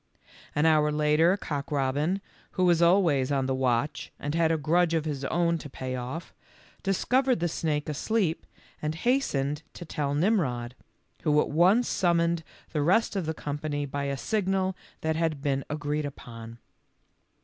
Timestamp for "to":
5.59-5.69, 9.73-9.85